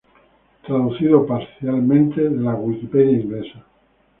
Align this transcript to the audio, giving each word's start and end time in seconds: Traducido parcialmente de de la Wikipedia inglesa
Traducido 0.65 1.27
parcialmente 1.27 2.21
de 2.21 2.29
de 2.31 2.41
la 2.43 2.55
Wikipedia 2.55 3.21
inglesa 3.21 3.63